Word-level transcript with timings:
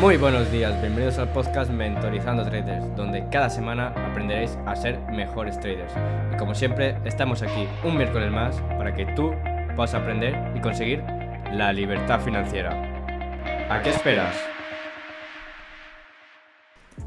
Muy 0.00 0.16
buenos 0.16 0.50
días, 0.50 0.80
bienvenidos 0.80 1.18
al 1.18 1.32
podcast 1.32 1.70
Mentorizando 1.70 2.42
Traders, 2.44 2.96
donde 2.96 3.28
cada 3.30 3.48
semana 3.48 3.88
aprenderéis 4.10 4.58
a 4.66 4.74
ser 4.74 4.98
mejores 5.12 5.58
traders. 5.60 5.92
Y 6.32 6.36
como 6.36 6.52
siempre, 6.52 6.96
estamos 7.04 7.42
aquí 7.42 7.68
un 7.84 7.96
miércoles 7.96 8.32
más 8.32 8.56
para 8.76 8.92
que 8.92 9.06
tú 9.14 9.32
puedas 9.76 9.94
aprender 9.94 10.36
y 10.56 10.60
conseguir 10.60 11.00
la 11.52 11.72
libertad 11.72 12.20
financiera. 12.20 12.72
¿A 13.70 13.82
qué 13.82 13.90
esperas? 13.90 14.34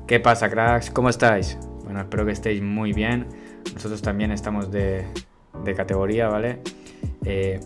¿Qué 0.07 0.21
pasa, 0.21 0.49
cracks? 0.49 0.89
¿Cómo 0.89 1.09
estáis? 1.09 1.57
Bueno, 1.83 1.99
espero 1.99 2.25
que 2.25 2.31
estéis 2.31 2.61
muy 2.61 2.93
bien. 2.93 3.27
Nosotros 3.73 4.01
también 4.01 4.31
estamos 4.31 4.71
de, 4.71 5.05
categoría, 5.75 6.29
¿vale? 6.29 6.61
Eh, 7.25 7.59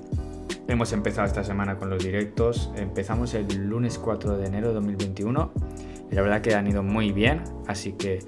hemos 0.72 0.94
empezado 0.94 1.28
esta 1.28 1.44
semana 1.44 1.76
con 1.76 1.90
los 1.90 2.04
directos. 2.04 2.72
Empezamos 2.76 3.34
el 3.34 3.68
lunes 3.68 3.98
4 3.98 4.38
de 4.38 4.48
enero 4.48 4.70
de 4.70 4.76
2021 4.76 5.52
y 6.10 6.16
la 6.16 6.22
verdad 6.22 6.42
que 6.42 6.56
han 6.56 6.68
ido 6.68 6.82
muy 6.82 7.12
bien. 7.12 7.44
Así 7.68 7.94
que 7.94 8.20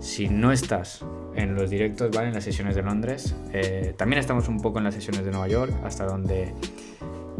si 0.00 0.28
no 0.28 0.50
estás 0.50 1.04
en 1.34 1.54
los 1.54 1.70
directos, 1.70 2.10
¿vale? 2.10 2.28
En 2.28 2.34
las 2.34 2.44
sesiones 2.44 2.74
de 2.74 2.82
Londres, 2.82 3.36
eh, 3.52 3.94
también 3.96 4.18
estamos 4.18 4.48
un 4.48 4.60
poco 4.60 4.78
en 4.78 4.84
las 4.84 4.94
sesiones 4.94 5.24
de 5.24 5.30
Nueva 5.30 5.48
York, 5.48 5.72
hasta 5.84 6.06
donde 6.06 6.54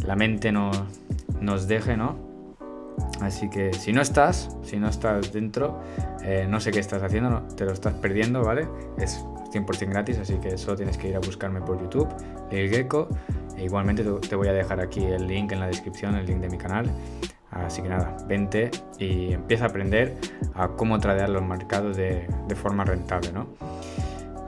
la 0.05 0.17
mente 0.17 0.53
no, 0.53 0.71
nos 1.41 1.67
deje, 1.67 1.97
¿no? 1.97 2.17
Así 3.21 3.49
que 3.49 3.73
si 3.73 3.93
no 3.93 4.03
estás, 4.03 4.57
si 4.63 4.77
no 4.77 4.89
estás 4.89 5.33
dentro, 5.33 5.81
eh, 6.23 6.47
no 6.49 6.61
sé 6.61 6.71
qué 6.71 6.81
estás 6.81 7.03
haciendo, 7.03 7.43
te 7.57 7.65
lo 7.65 7.73
estás 7.73 7.95
perdiendo, 7.95 8.43
¿vale? 8.43 8.69
Es 8.99 9.25
100% 9.53 9.89
gratis, 9.89 10.19
así 10.19 10.35
que 10.35 10.59
solo 10.59 10.77
tienes 10.77 10.99
que 10.99 11.09
ir 11.09 11.17
a 11.17 11.21
buscarme 11.21 11.61
por 11.61 11.81
YouTube, 11.81 12.09
Lil 12.51 12.69
Gecko. 12.71 13.09
E 13.57 13.65
igualmente 13.65 14.05
te 14.05 14.37
voy 14.37 14.49
a 14.49 14.53
dejar 14.53 14.81
aquí 14.81 15.05
el 15.05 15.27
link 15.27 15.53
en 15.53 15.61
la 15.61 15.67
descripción, 15.67 16.15
el 16.17 16.27
link 16.27 16.39
de 16.39 16.49
mi 16.49 16.59
canal. 16.59 16.91
Así 17.51 17.83
que 17.83 17.89
nada, 17.89 18.17
vente 18.27 18.71
y 18.99 19.33
empieza 19.33 19.67
a 19.67 19.69
aprender 19.69 20.17
a 20.55 20.69
cómo 20.69 20.99
tradear 20.99 21.29
los 21.29 21.43
mercados 21.43 21.97
de, 21.97 22.27
forma 22.57 22.85
rentable, 22.85 23.33
¿no? 23.33 23.47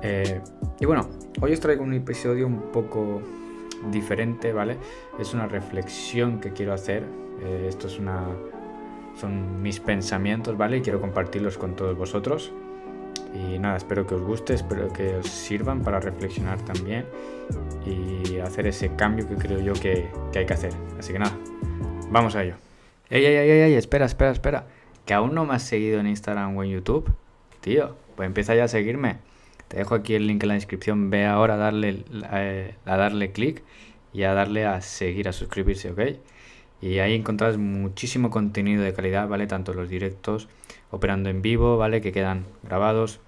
Eh, 0.02 0.40
y 0.80 0.86
bueno, 0.86 1.08
hoy 1.40 1.52
os 1.52 1.60
traigo 1.60 1.84
un 1.84 1.94
episodio 1.94 2.46
un 2.46 2.72
poco 2.72 3.22
diferente, 3.92 4.52
¿vale? 4.52 4.76
Es 5.20 5.34
una 5.34 5.46
reflexión 5.46 6.40
que 6.40 6.52
quiero 6.52 6.72
hacer. 6.72 7.04
Eh, 7.42 7.66
esto 7.68 7.86
es 7.86 7.98
una, 7.98 8.24
son 9.14 9.62
mis 9.62 9.78
pensamientos, 9.78 10.56
¿vale? 10.56 10.78
Y 10.78 10.82
quiero 10.82 11.00
compartirlos 11.00 11.58
con 11.58 11.76
todos 11.76 11.96
vosotros. 11.96 12.52
Y 13.36 13.58
nada, 13.58 13.76
espero 13.76 14.06
que 14.06 14.14
os 14.14 14.22
guste, 14.22 14.54
espero 14.54 14.92
que 14.92 15.16
os 15.16 15.26
sirvan 15.26 15.82
para 15.82 16.00
reflexionar 16.00 16.60
también 16.62 17.04
y 17.84 18.38
hacer 18.38 18.66
ese 18.66 18.94
cambio 18.96 19.28
que 19.28 19.34
creo 19.36 19.60
yo 19.60 19.72
que, 19.74 20.08
hay 20.34 20.46
que 20.46 20.52
hacer. 20.52 20.72
Así 20.98 21.12
que 21.12 21.18
nada, 21.18 21.36
vamos 22.10 22.34
a 22.36 22.44
ello. 22.44 22.54
Ey, 23.10 23.24
ey, 23.24 23.36
ey, 23.36 23.50
ey, 23.50 23.74
espera, 23.74 24.06
espera, 24.06 24.30
espera. 24.30 24.66
Que 25.04 25.14
aún 25.14 25.34
no 25.34 25.44
me 25.44 25.54
has 25.54 25.62
seguido 25.62 26.00
en 26.00 26.06
Instagram 26.06 26.56
o 26.56 26.64
en 26.64 26.70
YouTube. 26.70 27.12
Tío, 27.60 27.96
pues 28.16 28.26
empieza 28.26 28.54
ya 28.54 28.64
a 28.64 28.68
seguirme. 28.68 29.18
Te 29.68 29.78
dejo 29.78 29.94
aquí 29.94 30.14
el 30.14 30.26
link 30.26 30.42
en 30.42 30.48
la 30.48 30.54
descripción. 30.54 31.10
Ve 31.10 31.26
ahora 31.26 31.54
a 31.54 31.58
darle, 31.58 32.04
eh, 32.32 32.74
a 32.84 32.96
darle 32.96 33.32
clic 33.32 33.62
y 34.12 34.22
a 34.22 34.34
darle 34.34 34.66
a 34.66 34.80
seguir, 34.80 35.28
a 35.28 35.32
suscribirse, 35.32 35.90
¿ok? 35.90 36.00
Y 36.80 36.98
ahí 36.98 37.14
encontrarás 37.14 37.56
muchísimo 37.58 38.30
contenido 38.30 38.82
de 38.82 38.92
calidad, 38.92 39.28
¿vale? 39.28 39.46
Tanto 39.46 39.72
los 39.72 39.88
directos 39.88 40.48
operando 40.90 41.30
en 41.30 41.42
vivo, 41.42 41.76
¿vale? 41.76 42.00
Que 42.00 42.12
quedan 42.12 42.44
grabados. 42.62 43.20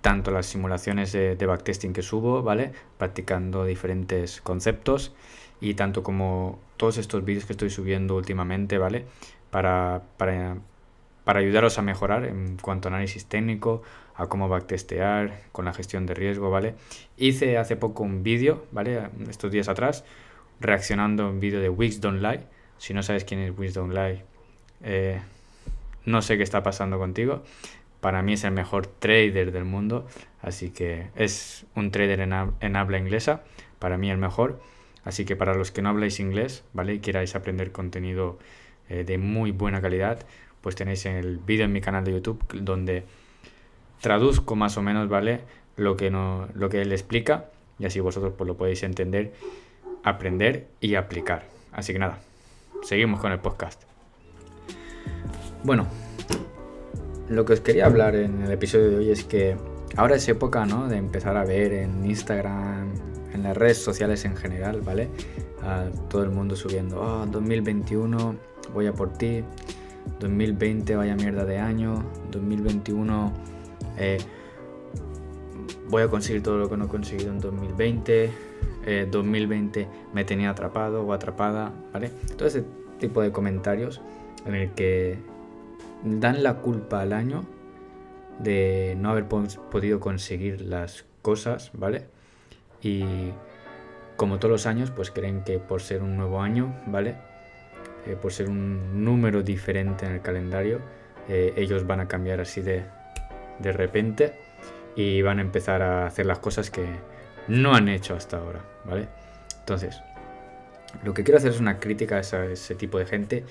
Tanto 0.00 0.30
las 0.30 0.46
simulaciones 0.46 1.12
de, 1.12 1.46
backtesting 1.46 1.92
que 1.92 2.02
subo, 2.02 2.42
¿vale? 2.42 2.72
Practicando 2.98 3.64
diferentes 3.64 4.40
conceptos. 4.40 5.12
Y 5.60 5.74
tanto 5.74 6.02
como 6.02 6.58
todos 6.76 6.96
estos 6.96 7.24
vídeos 7.24 7.44
que 7.44 7.52
estoy 7.52 7.68
subiendo 7.68 8.16
últimamente, 8.16 8.78
¿vale? 8.78 9.04
Para, 9.50 10.02
para, 10.16 10.56
para 11.24 11.40
ayudaros 11.40 11.78
a 11.78 11.82
mejorar 11.82 12.24
en 12.24 12.56
cuanto 12.56 12.88
a 12.88 12.92
análisis 12.92 13.26
técnico, 13.26 13.82
a 14.14 14.26
cómo 14.26 14.48
backtestear, 14.48 15.42
con 15.52 15.64
la 15.64 15.72
gestión 15.72 16.06
de 16.06 16.14
riesgo, 16.14 16.50
¿vale? 16.50 16.74
Hice 17.16 17.58
hace 17.58 17.76
poco 17.76 18.02
un 18.02 18.22
vídeo, 18.22 18.66
¿vale? 18.72 19.08
Estos 19.28 19.50
días 19.50 19.68
atrás, 19.68 20.04
reaccionando 20.60 21.24
a 21.24 21.28
un 21.28 21.40
vídeo 21.40 21.60
de 21.60 21.68
Wisdom 21.68 22.16
Live. 22.16 22.44
Si 22.78 22.94
no 22.94 23.02
sabes 23.02 23.24
quién 23.24 23.40
es 23.40 23.58
Wisdom 23.58 23.90
Live, 23.90 24.24
eh, 24.82 25.20
no 26.04 26.22
sé 26.22 26.36
qué 26.36 26.42
está 26.42 26.62
pasando 26.62 26.98
contigo. 26.98 27.42
Para 28.00 28.22
mí 28.22 28.34
es 28.34 28.44
el 28.44 28.52
mejor 28.52 28.86
trader 28.86 29.52
del 29.52 29.64
mundo, 29.64 30.06
así 30.42 30.70
que 30.70 31.08
es 31.16 31.66
un 31.74 31.90
trader 31.90 32.20
en, 32.20 32.76
habla 32.76 32.98
inglesa, 32.98 33.42
para 33.78 33.98
mí 33.98 34.10
el 34.10 34.18
mejor. 34.18 34.60
Así 35.04 35.24
que 35.24 35.36
para 35.36 35.54
los 35.54 35.70
que 35.70 35.82
no 35.82 35.88
habláis 35.88 36.20
inglés, 36.20 36.62
¿vale? 36.74 36.94
Y 36.94 36.98
queráis 37.00 37.34
aprender 37.34 37.72
contenido 37.72 38.38
eh, 38.88 39.04
de 39.04 39.16
muy 39.16 39.50
buena 39.50 39.80
calidad, 39.80 40.26
pues 40.60 40.76
tenéis 40.76 41.06
el 41.06 41.38
vídeo 41.38 41.64
en 41.64 41.72
mi 41.72 41.80
canal 41.80 42.04
de 42.04 42.12
YouTube 42.12 42.42
donde 42.52 43.04
traduzco 44.00 44.56
más 44.56 44.76
o 44.76 44.82
menos, 44.82 45.08
¿vale? 45.08 45.40
Lo 45.76 45.96
que, 45.96 46.10
no, 46.10 46.48
lo 46.54 46.68
que 46.68 46.82
él 46.82 46.92
explica 46.92 47.46
y 47.78 47.86
así 47.86 48.00
vosotros 48.00 48.34
pues 48.36 48.46
lo 48.46 48.56
podéis 48.58 48.82
entender 48.82 49.32
aprender 50.02 50.68
y 50.80 50.94
aplicar. 50.94 51.44
Así 51.72 51.92
que 51.92 51.98
nada, 51.98 52.18
seguimos 52.82 53.20
con 53.20 53.32
el 53.32 53.38
podcast. 53.38 53.82
Bueno, 55.62 55.86
lo 57.30 57.44
que 57.44 57.52
os 57.52 57.60
quería 57.60 57.86
hablar 57.86 58.16
en 58.16 58.42
el 58.42 58.50
episodio 58.50 58.90
de 58.90 58.96
hoy 58.96 59.10
es 59.10 59.22
que 59.24 59.56
ahora 59.96 60.16
es 60.16 60.28
época, 60.28 60.66
¿no? 60.66 60.88
De 60.88 60.96
empezar 60.96 61.36
a 61.36 61.44
ver 61.44 61.72
en 61.72 62.04
Instagram, 62.04 62.92
en 63.32 63.42
las 63.44 63.56
redes 63.56 63.78
sociales 63.78 64.24
en 64.24 64.36
general, 64.36 64.80
¿vale? 64.80 65.08
A 65.62 65.84
todo 66.08 66.24
el 66.24 66.30
mundo 66.30 66.56
subiendo, 66.56 67.00
oh, 67.00 67.24
2021, 67.26 68.34
voy 68.74 68.86
a 68.88 68.92
por 68.92 69.12
ti, 69.12 69.44
2020, 70.18 70.96
vaya 70.96 71.14
mierda 71.14 71.44
de 71.44 71.58
año, 71.58 72.04
2021, 72.32 73.32
eh, 73.96 74.18
voy 75.88 76.02
a 76.02 76.08
conseguir 76.08 76.42
todo 76.42 76.58
lo 76.58 76.68
que 76.68 76.76
no 76.76 76.86
he 76.86 76.88
conseguido 76.88 77.30
en 77.30 77.38
2020, 77.38 78.30
2020 79.08 79.80
eh, 79.80 79.88
me 80.12 80.24
tenía 80.24 80.50
atrapado 80.50 81.06
o 81.06 81.12
atrapada, 81.12 81.72
¿vale? 81.92 82.10
Todo 82.36 82.48
ese 82.48 82.64
tipo 82.98 83.22
de 83.22 83.30
comentarios 83.30 84.00
en 84.46 84.56
el 84.56 84.70
que 84.72 85.18
dan 86.04 86.42
la 86.42 86.54
culpa 86.58 87.00
al 87.00 87.12
año 87.12 87.44
de 88.38 88.94
no 88.98 89.10
haber 89.10 89.26
podido 89.26 90.00
conseguir 90.00 90.62
las 90.62 91.04
cosas, 91.22 91.70
¿vale? 91.74 92.06
Y 92.82 93.04
como 94.16 94.38
todos 94.38 94.52
los 94.52 94.66
años, 94.66 94.90
pues 94.90 95.10
creen 95.10 95.44
que 95.44 95.58
por 95.58 95.82
ser 95.82 96.02
un 96.02 96.16
nuevo 96.16 96.40
año, 96.40 96.74
¿vale? 96.86 97.16
Eh, 98.06 98.16
por 98.20 98.32
ser 98.32 98.48
un 98.48 99.04
número 99.04 99.42
diferente 99.42 100.06
en 100.06 100.12
el 100.12 100.22
calendario, 100.22 100.80
eh, 101.28 101.52
ellos 101.56 101.86
van 101.86 102.00
a 102.00 102.08
cambiar 102.08 102.40
así 102.40 102.62
de, 102.62 102.84
de 103.58 103.72
repente 103.72 104.34
y 104.96 105.20
van 105.22 105.38
a 105.38 105.42
empezar 105.42 105.82
a 105.82 106.06
hacer 106.06 106.26
las 106.26 106.38
cosas 106.38 106.70
que, 106.70 106.86
no 107.50 107.74
han 107.74 107.88
hecho 107.88 108.14
hasta 108.14 108.38
ahora, 108.38 108.60
¿vale? 108.84 109.08
Entonces, 109.58 110.00
lo 111.02 111.14
que 111.14 111.24
quiero 111.24 111.38
hacer 111.38 111.50
es 111.50 111.60
una 111.60 111.78
crítica 111.78 112.16
a 112.16 112.20
ese, 112.20 112.74
tipo 112.74 112.98
de 112.98 113.06
gente 113.06 113.44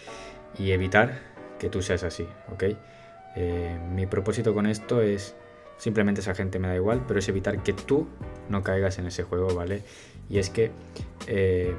y 0.58 0.72
evitar 0.72 1.20
que 1.60 1.70
tú 1.70 1.82
seas 1.82 2.04
así, 2.04 2.28
¿ok? 2.52 2.64
Eh, 3.36 3.78
mi 3.94 4.06
propósito 4.08 4.54
con 4.54 4.66
esto 4.66 5.02
es 5.02 5.36
simplemente 5.78 6.22
esa 6.22 6.34
gente 6.34 6.58
me 6.58 6.68
da 6.68 6.76
igual, 6.76 7.04
pero 7.08 7.20
es 7.20 7.30
evitar 7.30 7.62
que 7.62 7.74
tú 7.74 8.08
no 8.50 8.64
caigas 8.64 8.98
en 8.98 9.06
ese 9.06 9.24
juego, 9.24 9.54
¿vale? 9.54 9.84
Y 10.30 10.40
es 10.40 10.50
que 10.50 10.72
eh, 11.28 11.76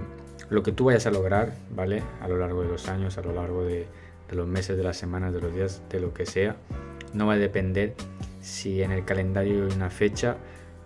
lo 0.49 0.63
que 0.63 0.73
tú 0.73 0.85
vayas 0.85 1.07
a 1.07 1.11
lograr, 1.11 1.53
¿vale? 1.75 2.03
A 2.21 2.29
lo 2.29 2.39
largo 2.39 2.63
de 2.63 2.69
los 2.69 2.89
años, 2.89 3.19
a 3.19 3.23
lo 3.23 3.33
largo 3.33 3.65
de, 3.65 3.87
de 4.29 4.37
los 4.37 4.47
meses, 4.47 4.77
de 4.77 4.85
las 4.85 4.97
semanas, 4.97 5.33
de 5.33 5.41
los 5.41 5.55
días, 5.55 5.83
de 5.91 6.01
lo 6.01 6.15
que 6.15 6.27
sea, 6.27 6.57
no 7.13 7.27
va 7.27 7.35
a 7.35 7.39
depender 7.39 7.95
si 8.41 8.83
en 8.83 8.93
el 8.93 9.05
calendario 9.05 9.67
hay 9.67 9.73
una 9.73 9.91
fecha 9.91 10.37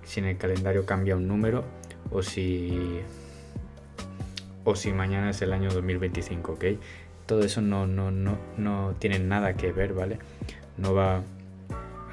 si 0.04 0.20
en 0.20 0.26
el 0.26 0.36
calendario 0.36 0.86
cambia 0.86 1.16
un 1.16 1.26
número 1.26 1.64
o 2.10 2.22
si 2.22 3.00
o 4.64 4.76
si 4.76 4.92
mañana 4.92 5.30
es 5.30 5.42
el 5.42 5.52
año 5.52 5.70
2025, 5.70 6.52
¿ok? 6.52 6.64
Todo 7.26 7.40
eso 7.40 7.60
no, 7.60 7.86
no, 7.86 8.10
no, 8.10 8.36
no 8.56 8.94
tiene 8.98 9.18
nada 9.18 9.54
que 9.54 9.72
ver, 9.72 9.94
¿vale? 9.94 10.18
No 10.76 10.94
va 10.94 11.22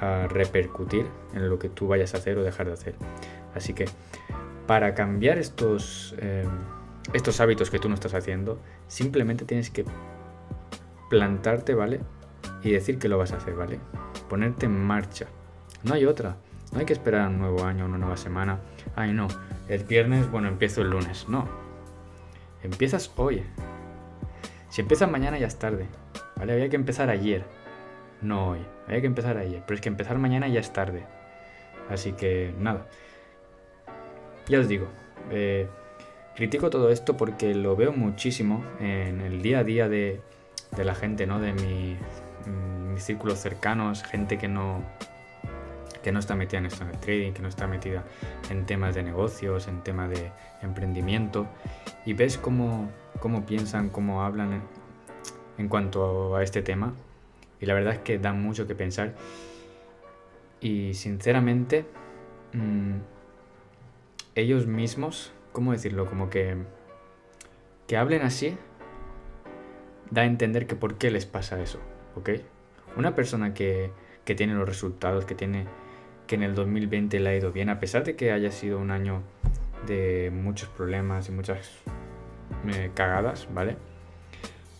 a 0.00 0.26
repercutir 0.28 1.06
en 1.34 1.48
lo 1.48 1.58
que 1.58 1.68
tú 1.68 1.86
vayas 1.86 2.14
a 2.14 2.18
hacer 2.18 2.38
o 2.38 2.42
dejar 2.42 2.66
de 2.66 2.72
hacer. 2.72 2.94
Así 3.54 3.72
que 3.74 3.86
para 4.66 4.94
cambiar 4.94 5.38
estos, 5.38 6.14
eh, 6.18 6.44
estos 7.12 7.40
hábitos 7.40 7.70
que 7.70 7.78
tú 7.78 7.88
no 7.88 7.94
estás 7.94 8.14
haciendo, 8.14 8.58
simplemente 8.88 9.44
tienes 9.44 9.70
que 9.70 9.84
plantarte, 11.10 11.74
¿vale? 11.74 12.00
Y 12.62 12.70
decir 12.70 12.98
que 12.98 13.08
lo 13.08 13.18
vas 13.18 13.32
a 13.32 13.36
hacer, 13.36 13.54
¿vale? 13.54 13.80
Ponerte 14.28 14.66
en 14.66 14.82
marcha. 14.82 15.26
No 15.82 15.94
hay 15.94 16.06
otra. 16.06 16.36
No 16.72 16.78
hay 16.78 16.86
que 16.86 16.94
esperar 16.94 17.28
un 17.28 17.38
nuevo 17.38 17.64
año, 17.64 17.84
una 17.84 17.98
nueva 17.98 18.16
semana. 18.16 18.58
Ay, 18.96 19.12
no, 19.12 19.28
el 19.68 19.84
viernes, 19.84 20.30
bueno, 20.30 20.48
empiezo 20.48 20.80
el 20.80 20.90
lunes. 20.90 21.28
No. 21.28 21.46
Empiezas 22.62 23.12
hoy. 23.16 23.42
Si 24.72 24.80
empiezas 24.80 25.10
mañana 25.10 25.38
ya 25.38 25.48
es 25.48 25.58
tarde. 25.58 25.86
¿Vale? 26.34 26.54
Había 26.54 26.70
que 26.70 26.76
empezar 26.76 27.10
ayer. 27.10 27.44
No 28.22 28.48
hoy. 28.48 28.60
Había 28.86 29.02
que 29.02 29.06
empezar 29.06 29.36
ayer. 29.36 29.62
Pero 29.66 29.74
es 29.74 29.82
que 29.82 29.90
empezar 29.90 30.16
mañana 30.16 30.48
ya 30.48 30.60
es 30.60 30.72
tarde. 30.72 31.04
Así 31.90 32.12
que 32.12 32.54
nada. 32.58 32.86
Ya 34.48 34.60
os 34.60 34.68
digo. 34.68 34.88
Eh, 35.30 35.68
critico 36.34 36.70
todo 36.70 36.88
esto 36.88 37.18
porque 37.18 37.54
lo 37.54 37.76
veo 37.76 37.92
muchísimo 37.92 38.64
en 38.80 39.20
el 39.20 39.42
día 39.42 39.58
a 39.58 39.64
día 39.64 39.90
de, 39.90 40.22
de 40.74 40.84
la 40.86 40.94
gente, 40.94 41.26
¿no? 41.26 41.38
De 41.38 41.52
mm, 41.52 42.94
mis 42.94 43.04
círculos 43.04 43.40
cercanos, 43.40 44.02
gente 44.02 44.38
que 44.38 44.48
no, 44.48 44.82
que 46.02 46.12
no 46.12 46.18
está 46.18 46.34
metida 46.34 46.60
en 46.60 46.66
esto 46.66 46.84
en 46.84 46.92
trading, 46.92 47.32
que 47.32 47.42
no 47.42 47.48
está 47.48 47.66
metida 47.66 48.04
en 48.48 48.64
temas 48.64 48.94
de 48.94 49.02
negocios, 49.02 49.68
en 49.68 49.82
temas 49.82 50.08
de 50.08 50.32
emprendimiento, 50.62 51.46
y 52.06 52.14
ves 52.14 52.38
cómo, 52.38 52.88
cómo 53.22 53.46
piensan, 53.46 53.88
cómo 53.88 54.24
hablan 54.24 54.62
en, 55.56 55.68
cuanto 55.68 56.34
a 56.34 56.42
este 56.42 56.60
tema, 56.60 56.92
y 57.60 57.66
la 57.66 57.74
verdad 57.74 57.94
es 57.94 58.00
que 58.00 58.18
da 58.18 58.32
mucho 58.32 58.66
que 58.66 58.74
pensar, 58.74 59.14
y 60.60 60.94
sinceramente, 60.94 61.86
mmm, 62.52 62.96
ellos 64.34 64.66
mismos, 64.66 65.32
¿cómo 65.52 65.70
decirlo? 65.70 66.06
Como 66.06 66.30
que, 66.30 66.56
que 67.86 67.96
hablen 67.96 68.22
así, 68.22 68.56
da 70.10 70.22
a 70.22 70.24
entender 70.24 70.66
que 70.66 70.74
por 70.74 70.98
qué 70.98 71.12
les 71.12 71.24
pasa 71.24 71.62
eso, 71.62 71.78
¿ok? 72.16 72.30
Una 72.96 73.14
persona 73.14 73.54
que, 73.54 73.92
que 74.24 74.34
tiene 74.34 74.54
los 74.54 74.68
resultados, 74.68 75.26
que 75.26 75.36
tiene 75.36 75.66
que 76.26 76.34
en 76.34 76.42
el 76.42 76.56
2020 76.56 77.20
le 77.20 77.28
ha 77.30 77.36
ido 77.36 77.52
bien, 77.52 77.68
a 77.68 77.78
pesar 77.78 78.02
de 78.02 78.16
que 78.16 78.32
haya 78.32 78.50
sido 78.50 78.80
un 78.80 78.90
año 78.90 79.22
de 79.86 80.32
muchos 80.34 80.68
problemas 80.70 81.28
y 81.28 81.32
muchas 81.32 81.70
cagadas, 82.94 83.48
¿vale? 83.54 83.76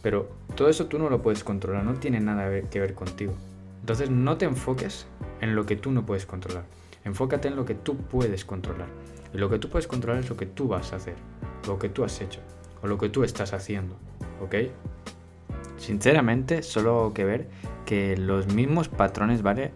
Pero 0.03 0.29
todo 0.57 0.69
eso 0.69 0.87
tú 0.87 0.99
no 0.99 1.09
lo 1.09 1.23
puedes 1.23 1.45
controlar, 1.45 1.85
no 1.85 1.95
tiene 1.95 2.21
nada 2.21 2.49
que 2.69 2.81
ver 2.81 2.95
contigo. 2.95 3.35
Entonces 3.81 4.11
no 4.11 4.37
te 4.37 4.45
enfoques 4.45 5.07
en 5.41 5.55
lo 5.55 5.67
que 5.67 5.77
tú 5.77 5.91
no 5.91 6.07
puedes 6.07 6.27
controlar. 6.27 6.65
Enfócate 7.05 7.49
en 7.49 7.57
lo 7.57 7.65
que 7.65 7.75
tú 7.75 7.97
puedes 7.97 8.45
controlar. 8.45 8.89
Y 9.35 9.39
lo 9.39 9.49
que 9.49 9.59
tú 9.59 9.69
puedes 9.69 9.87
controlar 9.87 10.23
es 10.23 10.29
lo 10.29 10.37
que 10.37 10.47
tú 10.47 10.69
vas 10.69 10.93
a 10.93 10.97
hacer, 10.97 11.15
lo 11.67 11.79
que 11.79 11.89
tú 11.89 12.05
has 12.05 12.21
hecho 12.21 12.41
o 12.83 12.87
lo 12.87 12.99
que 12.99 13.09
tú 13.09 13.25
estás 13.25 13.53
haciendo, 13.53 13.97
¿ok? 14.43 14.55
Sinceramente, 15.79 16.63
solo 16.63 17.13
que 17.15 17.25
ver 17.25 17.49
que 17.87 18.17
los 18.17 18.53
mismos 18.53 18.89
patrones, 18.89 19.43
¿vale? 19.43 19.73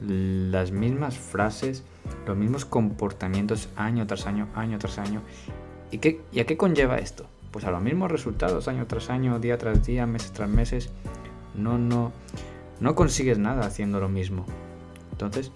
Las 0.00 0.70
mismas 0.70 1.18
frases, 1.18 1.84
los 2.26 2.36
mismos 2.36 2.64
comportamientos 2.64 3.68
año 3.76 4.06
tras 4.06 4.26
año, 4.26 4.48
año 4.54 4.78
tras 4.78 4.98
año. 4.98 5.22
¿Y, 5.92 5.98
qué, 5.98 6.20
¿Y 6.32 6.40
a 6.40 6.46
qué 6.46 6.56
conlleva 6.56 6.96
esto? 6.96 7.26
Pues 7.52 7.66
a 7.66 7.70
los 7.70 7.82
mismos 7.82 8.10
resultados, 8.10 8.66
año 8.66 8.86
tras 8.86 9.10
año, 9.10 9.38
día 9.38 9.58
tras 9.58 9.84
día, 9.84 10.06
mes 10.06 10.32
tras 10.32 10.48
meses. 10.48 10.88
No, 11.54 11.76
no, 11.76 12.12
no 12.80 12.94
consigues 12.94 13.38
nada 13.38 13.66
haciendo 13.66 14.00
lo 14.00 14.08
mismo. 14.08 14.46
Entonces, 15.12 15.52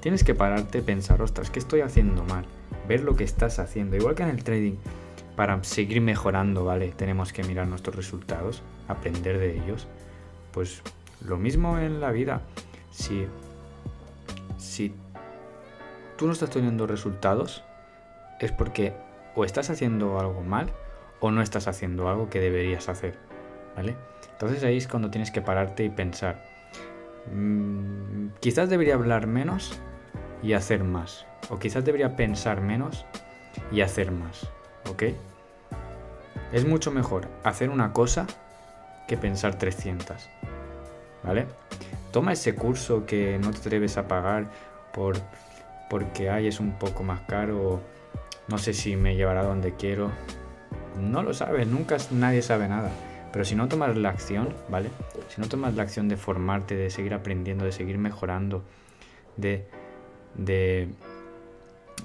tienes 0.00 0.24
que 0.24 0.34
pararte 0.34 0.80
pensar, 0.80 1.20
ostras, 1.20 1.50
¿qué 1.50 1.58
estoy 1.58 1.82
haciendo 1.82 2.24
mal? 2.24 2.46
Ver 2.88 3.02
lo 3.04 3.16
que 3.16 3.24
estás 3.24 3.58
haciendo. 3.58 3.96
Igual 3.96 4.14
que 4.14 4.22
en 4.22 4.30
el 4.30 4.42
trading, 4.42 4.76
para 5.36 5.62
seguir 5.62 6.00
mejorando, 6.00 6.64
¿vale? 6.64 6.92
Tenemos 6.96 7.34
que 7.34 7.44
mirar 7.44 7.66
nuestros 7.66 7.96
resultados, 7.96 8.62
aprender 8.88 9.38
de 9.38 9.58
ellos. 9.58 9.86
Pues 10.52 10.80
lo 11.20 11.36
mismo 11.36 11.78
en 11.78 12.00
la 12.00 12.12
vida. 12.12 12.40
Si, 12.90 13.26
si 14.56 14.94
tú 16.16 16.26
no 16.26 16.32
estás 16.32 16.48
teniendo 16.48 16.86
resultados, 16.86 17.62
es 18.40 18.50
porque 18.52 18.94
o 19.34 19.44
estás 19.44 19.70
haciendo 19.70 20.18
algo 20.18 20.42
mal 20.42 20.70
o 21.20 21.30
no 21.30 21.42
estás 21.42 21.68
haciendo 21.68 22.08
algo 22.08 22.28
que 22.28 22.40
deberías 22.40 22.88
hacer, 22.88 23.18
¿vale? 23.76 23.96
Entonces 24.32 24.64
ahí 24.64 24.76
es 24.76 24.88
cuando 24.88 25.10
tienes 25.10 25.30
que 25.30 25.40
pararte 25.40 25.84
y 25.84 25.90
pensar. 25.90 26.44
Mmm, 27.32 28.28
quizás 28.40 28.68
debería 28.68 28.94
hablar 28.94 29.26
menos 29.26 29.78
y 30.42 30.52
hacer 30.52 30.84
más. 30.84 31.26
O 31.50 31.58
quizás 31.58 31.84
debería 31.84 32.16
pensar 32.16 32.60
menos 32.60 33.06
y 33.70 33.80
hacer 33.80 34.10
más. 34.10 34.48
¿Ok? 34.90 35.04
Es 36.52 36.66
mucho 36.66 36.90
mejor 36.90 37.28
hacer 37.42 37.70
una 37.70 37.92
cosa 37.92 38.26
que 39.08 39.16
pensar 39.16 39.58
300. 39.58 40.28
¿Vale? 41.22 41.46
Toma 42.12 42.32
ese 42.32 42.54
curso 42.54 43.06
que 43.06 43.38
no 43.38 43.50
te 43.50 43.58
atreves 43.58 43.96
a 43.96 44.06
pagar 44.06 44.50
por, 44.92 45.16
porque 45.88 46.30
hay 46.30 46.46
es 46.46 46.60
un 46.60 46.72
poco 46.78 47.02
más 47.02 47.22
caro. 47.22 47.80
No 48.48 48.58
sé 48.58 48.74
si 48.74 48.96
me 48.96 49.16
llevará 49.16 49.42
donde 49.42 49.74
quiero. 49.74 50.10
No 51.00 51.22
lo 51.22 51.34
sabes, 51.34 51.66
nunca 51.66 51.96
nadie 52.10 52.42
sabe 52.42 52.68
nada. 52.68 52.90
Pero 53.32 53.44
si 53.44 53.56
no 53.56 53.68
tomas 53.68 53.96
la 53.96 54.10
acción, 54.10 54.54
¿vale? 54.68 54.90
Si 55.28 55.40
no 55.40 55.48
tomas 55.48 55.74
la 55.74 55.82
acción 55.82 56.08
de 56.08 56.16
formarte, 56.16 56.76
de 56.76 56.90
seguir 56.90 57.14
aprendiendo, 57.14 57.64
de 57.64 57.72
seguir 57.72 57.98
mejorando, 57.98 58.62
de 59.36 59.66
de, 60.34 60.88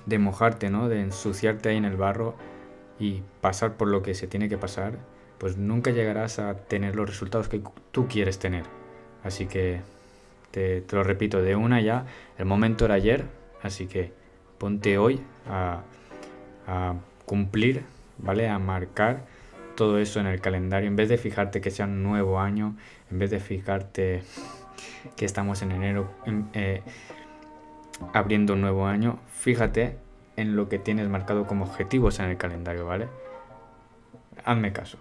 de 0.06 0.19
mojarte, 0.19 0.69
¿no? 0.69 0.88
De 0.89 1.01
ensuciarte 1.01 1.69
ahí 1.69 1.77
en 1.77 1.86
el 1.86 1.97
barro 1.97 2.36
y 3.00 3.21
pasar 3.41 3.75
por 3.75 3.88
lo 3.88 4.01
que 4.01 4.13
se 4.13 4.27
tiene 4.27 4.50
que 4.50 4.57
pasar, 4.57 4.97
pues 5.38 5.57
nunca 5.57 5.91
llegarás 5.91 6.39
a 6.39 6.56
tener 6.56 6.95
los 6.95 7.09
resultados 7.09 7.47
que 7.47 7.62
tú 7.91 8.07
quieres 8.07 8.39
tener. 8.39 8.63
Así 9.24 9.45
que 9.47 9.81
te, 10.51 10.81
te, 10.81 10.95
lo 10.95 11.03
repito, 11.03 11.41
de 11.41 11.56
una 11.56 11.81
ya, 11.81 12.06
el 12.38 12.45
momento 12.45 12.86
era 12.86 12.95
ayer, 12.95 13.25
así 13.62 13.88
que 13.88 14.12
ponte 14.57 14.97
hoy 14.97 15.21
a, 15.47 15.83
a, 16.69 16.94
cumplir, 17.30 17.83
¿vale? 18.18 18.50
A 18.50 18.57
marcar 18.57 19.21
todo 19.75 20.00
eso 20.00 20.19
en 20.19 20.25
el 20.25 20.42
calendario, 20.42 20.88
en 20.88 20.95
vez 20.95 21.10
de 21.10 21.18
fijarte 21.19 21.62
que 21.62 21.69
sea 21.69 21.86
un 21.86 22.01
nuevo 22.01 22.39
año, 22.39 22.75
en 23.12 23.19
vez 23.19 23.30
de 23.30 23.39
fijarte 23.39 24.24
que 25.16 25.25
estamos 25.25 25.62
en 25.62 25.71
enero, 25.71 26.10
eh, 26.54 26.81
abriendo 28.13 28.54
un 28.54 28.62
nuevo 28.62 28.88
año, 28.88 29.19
fíjate 29.27 29.95
en 30.38 30.56
lo 30.56 30.69
que 30.69 30.80
tienes 30.80 31.07
marcado 31.07 31.45
como 31.45 31.66
objetivos 31.66 32.19
en 32.19 32.25
el 32.25 32.38
calendario, 32.38 32.88
¿vale? 32.88 33.07
Hazme 34.44 34.74
caso. 34.74 34.98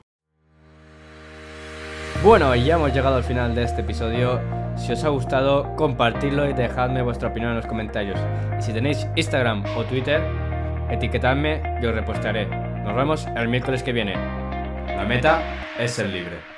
Bueno, 2.23 2.55
ya 2.57 2.75
hemos 2.75 2.93
llegado 2.93 3.17
al 3.17 3.25
final 3.25 3.55
de 3.55 3.63
este 3.63 3.81
episodio. 3.81 4.39
Si 4.77 4.93
os 4.93 5.03
ha 5.03 5.09
gustado, 5.09 5.75
compartidlo 5.77 6.49
y 6.49 6.53
dejadme 6.53 7.01
vuestra 7.01 7.29
opinión 7.31 7.53
en 7.53 7.57
los 7.57 7.67
comentarios. 7.67 8.19
Si 8.59 8.73
tenéis 8.73 9.07
Instagram 9.17 9.65
o 9.77 9.85
Twitter, 9.85 10.21
etiquetadme 10.91 11.79
y 11.81 11.87
os 11.87 11.95
repostaré. 11.95 12.47
Nos 12.47 12.95
vemos 12.95 13.27
el 13.37 13.49
miércoles 13.49 13.83
que 13.83 13.93
viene. 13.93 14.15
La 14.15 15.05
meta 15.05 15.41
es 15.79 15.93
ser 15.93 16.07
libre. 16.07 16.58